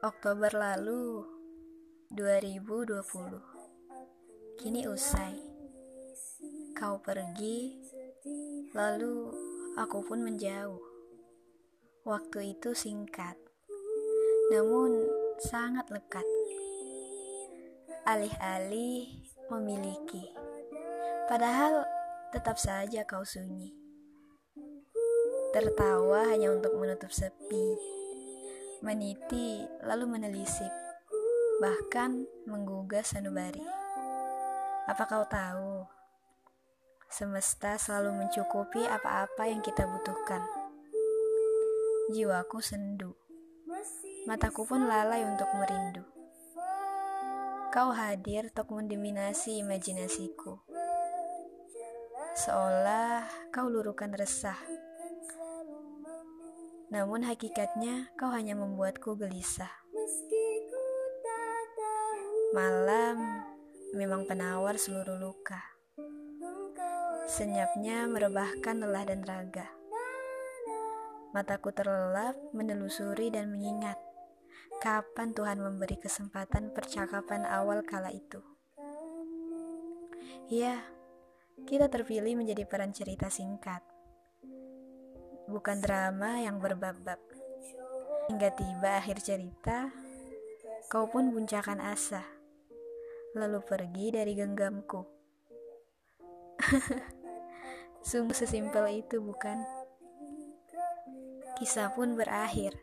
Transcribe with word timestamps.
Oktober 0.00 0.48
lalu 0.56 1.20
2020 2.16 4.56
Kini 4.56 4.88
usai. 4.88 5.36
Kau 6.72 6.96
pergi 7.04 7.76
Lalu 8.72 9.28
aku 9.76 10.00
pun 10.00 10.24
menjauh. 10.24 10.80
Waktu 12.08 12.56
itu 12.56 12.72
singkat 12.72 13.36
Namun 14.48 15.04
sangat 15.44 15.92
lekat. 15.92 16.24
Alih-alih 18.08 19.28
memiliki. 19.52 20.24
Padahal 21.28 21.84
tetap 22.32 22.56
saja 22.56 23.04
kau 23.04 23.28
sunyi. 23.28 23.79
Tertawa 25.50 26.30
hanya 26.30 26.54
untuk 26.54 26.78
menutup 26.78 27.10
sepi 27.10 27.98
meniti 28.80 29.60
lalu 29.84 30.16
menelisik, 30.16 30.72
bahkan 31.60 32.24
menggugah 32.48 33.04
sanubari. 33.04 33.60
Apa 34.88 35.04
kau 35.04 35.24
tahu? 35.28 35.84
Semesta 37.12 37.76
selalu 37.76 38.24
mencukupi 38.24 38.80
apa-apa 38.88 39.52
yang 39.52 39.60
kita 39.60 39.84
butuhkan. 39.84 40.40
Jiwaku 42.14 42.64
sendu, 42.64 43.12
mataku 44.24 44.64
pun 44.64 44.88
lalai 44.88 45.28
untuk 45.28 45.50
merindu. 45.52 46.06
Kau 47.70 47.92
hadir 47.92 48.48
untuk 48.50 48.72
mendominasi 48.72 49.60
imajinasiku. 49.60 50.58
Seolah 52.34 53.28
kau 53.52 53.68
lurukan 53.68 54.10
resah 54.16 54.58
namun 56.90 57.22
hakikatnya 57.22 58.10
kau 58.18 58.34
hanya 58.34 58.58
membuatku 58.58 59.14
gelisah. 59.14 59.70
Malam 62.50 63.46
memang 63.94 64.26
penawar 64.26 64.74
seluruh 64.74 65.14
luka. 65.22 65.62
Senyapnya 67.30 68.10
merebahkan 68.10 68.82
lelah 68.82 69.06
dan 69.06 69.22
raga. 69.22 69.70
Mataku 71.30 71.70
terlelap 71.70 72.34
menelusuri 72.50 73.30
dan 73.30 73.54
mengingat 73.54 73.94
kapan 74.82 75.30
Tuhan 75.30 75.62
memberi 75.62 75.94
kesempatan 75.94 76.74
percakapan 76.74 77.46
awal 77.46 77.86
kala 77.86 78.10
itu. 78.10 78.42
Ya, 80.50 80.82
kita 81.70 81.86
terpilih 81.86 82.34
menjadi 82.34 82.66
peran 82.66 82.90
cerita 82.90 83.30
singkat 83.30 83.86
bukan 85.50 85.82
drama 85.82 86.38
yang 86.38 86.62
berbab-bab. 86.62 87.18
Hingga 88.30 88.54
tiba 88.54 89.02
akhir 89.02 89.18
cerita, 89.26 89.90
kau 90.86 91.10
pun 91.10 91.34
buncakan 91.34 91.82
asa, 91.82 92.22
lalu 93.34 93.58
pergi 93.66 94.14
dari 94.14 94.38
genggamku. 94.38 95.02
Sungguh 98.06 98.38
sesimpel 98.38 99.02
itu, 99.02 99.18
bukan? 99.18 99.58
Kisah 101.58 101.92
pun 101.92 102.14
berakhir. 102.14 102.78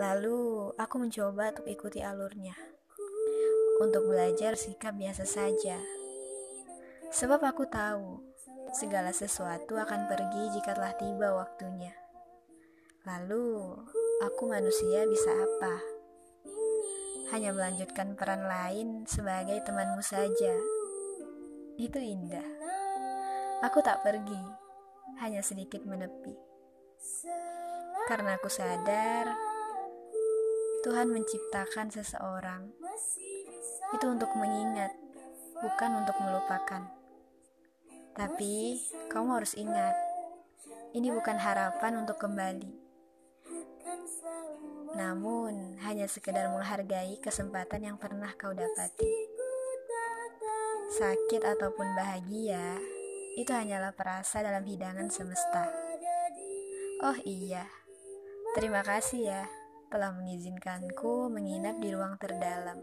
Lalu 0.00 0.72
aku 0.76 0.94
mencoba 0.98 1.54
untuk 1.54 1.68
ikuti 1.68 2.02
alurnya. 2.02 2.56
Untuk 3.78 4.08
belajar 4.08 4.56
sikap 4.56 4.96
biasa 4.96 5.28
saja. 5.28 5.78
Sebab 7.12 7.40
aku 7.44 7.64
tahu 7.70 8.35
segala 8.76 9.10
sesuatu 9.10 9.74
akan 9.80 10.06
pergi 10.06 10.52
jika 10.58 10.76
telah 10.76 10.94
tiba 10.94 11.32
waktunya. 11.34 11.96
Lalu, 13.06 13.74
aku 14.22 14.42
manusia 14.50 15.06
bisa 15.06 15.30
apa? 15.30 15.74
Hanya 17.34 17.54
melanjutkan 17.54 18.14
peran 18.14 18.46
lain 18.46 19.06
sebagai 19.06 19.58
temanmu 19.66 20.02
saja. 20.02 20.54
Itu 21.78 21.98
indah. 21.98 22.46
Aku 23.66 23.82
tak 23.82 24.02
pergi, 24.06 24.42
hanya 25.18 25.42
sedikit 25.42 25.82
menepi. 25.82 26.34
Karena 28.06 28.38
aku 28.38 28.46
sadar, 28.46 29.34
Tuhan 30.86 31.10
menciptakan 31.10 31.90
seseorang. 31.90 32.70
Itu 33.94 34.06
untuk 34.06 34.30
mengingat, 34.38 34.94
bukan 35.58 36.04
untuk 36.04 36.14
melupakan. 36.22 36.95
Tapi 38.16 38.80
kamu 39.12 39.28
harus 39.36 39.52
ingat, 39.60 39.92
ini 40.96 41.12
bukan 41.12 41.36
harapan 41.36 42.00
untuk 42.00 42.16
kembali. 42.16 42.72
Namun, 44.96 45.76
hanya 45.84 46.08
sekedar 46.08 46.48
menghargai 46.48 47.20
kesempatan 47.20 47.84
yang 47.84 47.96
pernah 48.00 48.32
kau 48.40 48.56
dapati. 48.56 49.12
Sakit 50.96 51.44
ataupun 51.44 51.92
bahagia, 51.92 52.80
itu 53.36 53.52
hanyalah 53.52 53.92
perasa 53.92 54.40
dalam 54.40 54.64
hidangan 54.64 55.12
semesta. 55.12 55.68
Oh 57.04 57.20
iya, 57.28 57.68
terima 58.56 58.80
kasih 58.80 59.28
ya 59.28 59.44
telah 59.92 60.16
mengizinkanku 60.16 61.28
menginap 61.28 61.76
di 61.84 61.92
ruang 61.92 62.16
terdalam. 62.16 62.80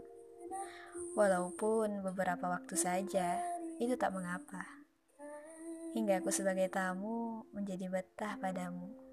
Walaupun 1.18 2.06
beberapa 2.06 2.54
waktu 2.54 2.78
saja, 2.78 3.42
itu 3.82 3.98
tak 3.98 4.14
mengapa 4.14 4.83
hingga 5.94 6.18
aku 6.18 6.34
sebagai 6.34 6.66
tamu 6.74 7.46
menjadi 7.54 7.86
betah 7.86 8.34
padamu. 8.42 9.03